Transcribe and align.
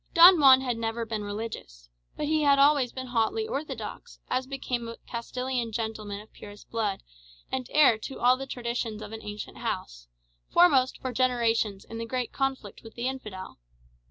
Don 0.15 0.39
Juan 0.39 0.61
had 0.61 0.79
never 0.79 1.05
been 1.05 1.23
religious; 1.23 1.87
but 2.17 2.25
he 2.25 2.41
had 2.41 2.57
always 2.57 2.91
been 2.91 3.05
hotly 3.05 3.47
orthodox, 3.47 4.17
as 4.31 4.47
became 4.47 4.87
a 4.87 4.97
Castilian 5.07 5.71
gentleman 5.71 6.19
of 6.21 6.33
purest 6.33 6.71
blood, 6.71 7.03
and 7.51 7.67
heir 7.69 7.99
to 7.99 8.19
all 8.19 8.35
the 8.35 8.47
traditions 8.47 9.03
of 9.03 9.11
an 9.11 9.21
ancient 9.21 9.59
house, 9.59 10.07
foremost 10.49 10.97
for 11.03 11.11
generations 11.13 11.85
in 11.85 11.99
the 11.99 12.07
great 12.07 12.33
conflict 12.33 12.81
with 12.83 12.95
the 12.95 13.07
infidel. 13.07 13.59